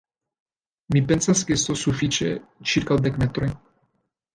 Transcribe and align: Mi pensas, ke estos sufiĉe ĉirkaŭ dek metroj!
Mi 0.95 1.03
pensas, 1.11 1.45
ke 1.51 1.57
estos 1.61 1.85
sufiĉe 1.85 2.33
ĉirkaŭ 2.73 3.03
dek 3.07 3.25
metroj! 3.27 3.57